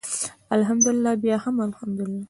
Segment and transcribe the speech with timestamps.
[0.57, 2.19] الحمدلله بیا هم الحمدلله.